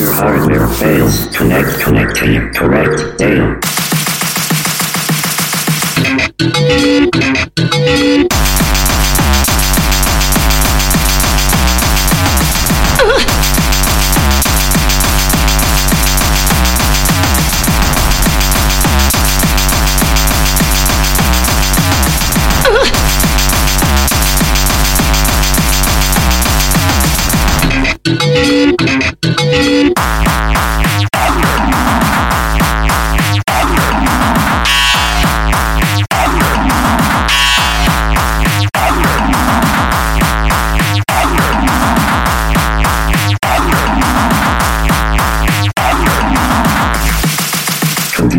[0.00, 1.26] Computer hardware fails.
[1.36, 3.18] Connect, connecting, correct,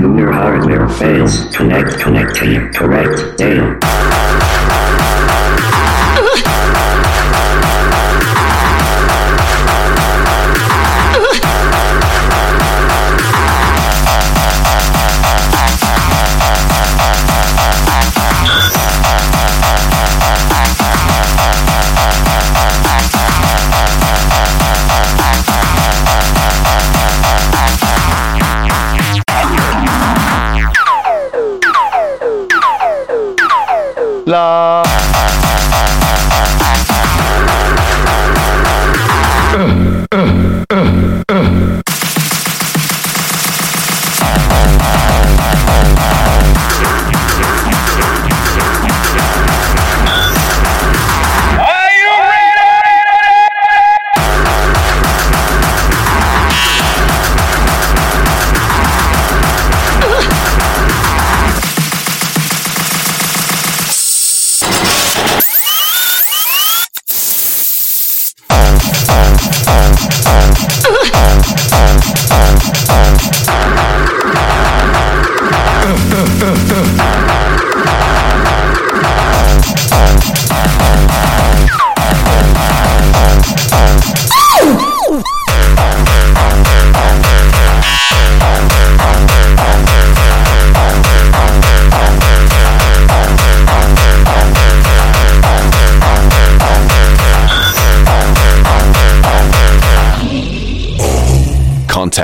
[0.01, 1.45] Computer hardware fails.
[1.55, 4.00] Connect, connecting, correct, data.
[34.31, 34.81] La.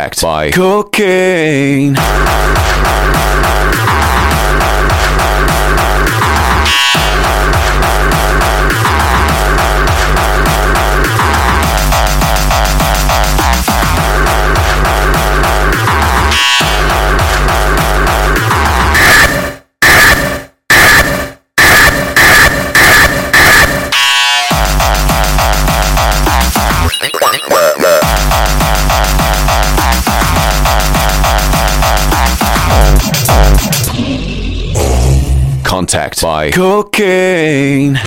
[0.08, 2.17] Contact by cocaine.
[35.88, 37.98] Contact by cocaine.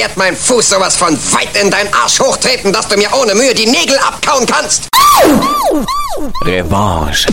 [0.00, 3.52] Werd mein Fuß sowas von weit in deinen Arsch hochtreten, dass du mir ohne Mühe
[3.52, 4.88] die Nägel abkauen kannst.
[6.42, 7.26] Revanche.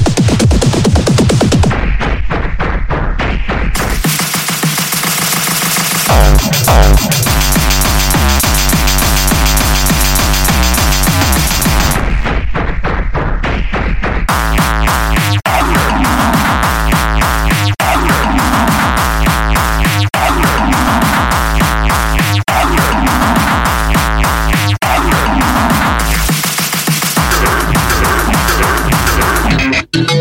[29.93, 30.11] Thank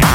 [0.00, 0.05] you.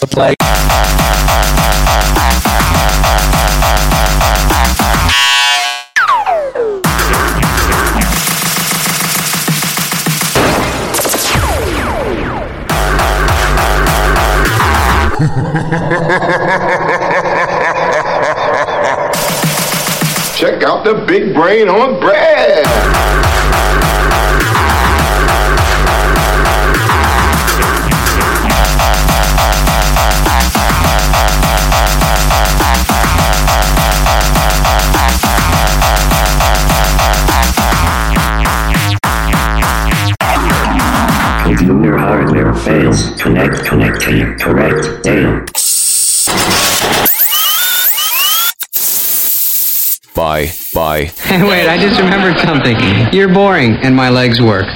[0.00, 0.34] The play.
[20.36, 23.21] Check out the big brain on Brad.
[43.32, 44.38] Connect, connecting.
[44.38, 45.02] Correct.
[45.04, 45.40] Dale.
[50.14, 50.52] Bye.
[50.74, 51.04] Bye.
[51.16, 52.76] Hey, wait, I just remembered something.
[53.10, 54.66] You're boring, and my legs work.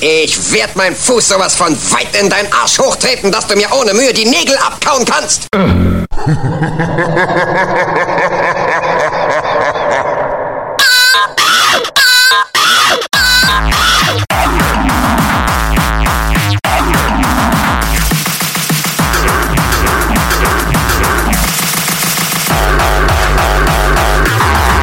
[0.00, 3.94] Ich werd mein Fuß sowas von weit in dein Arsch hochtreten, dass du mir ohne
[3.94, 5.48] Mühe die Nägel abkauen kannst.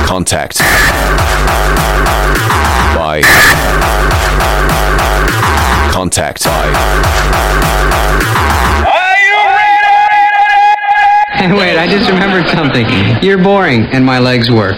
[0.06, 0.64] Contact.
[6.16, 6.46] Contact.
[6.46, 6.72] Bye.
[11.34, 12.88] Hey, wait, I just remembered something.
[13.22, 14.78] You're boring, and my legs work.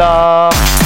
[0.00, 0.79] 감사합니다.